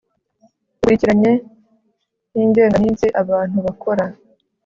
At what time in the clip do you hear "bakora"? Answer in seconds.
3.65-4.05